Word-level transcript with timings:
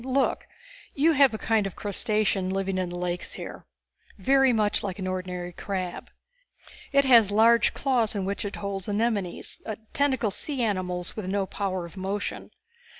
Look. 0.03 0.47
You 0.95 1.11
have 1.11 1.31
a 1.31 1.37
kind 1.37 1.67
of 1.67 1.75
crustacean 1.75 2.49
living 2.49 2.79
in 2.79 2.89
the 2.89 2.95
lakes 2.95 3.33
here, 3.33 3.65
very 4.17 4.51
much 4.51 4.81
like 4.81 4.97
an 4.97 5.05
ordinary 5.05 5.53
crab. 5.53 6.09
It 6.91 7.05
has 7.05 7.29
large 7.29 7.75
claws 7.75 8.15
in 8.15 8.25
which 8.25 8.43
it 8.43 8.55
holds 8.55 8.89
anemones, 8.89 9.61
tentacled 9.93 10.33
sea 10.33 10.63
animals 10.63 11.15
with 11.15 11.27
no 11.27 11.45
power 11.45 11.85
of 11.85 11.97
motion. 11.97 12.49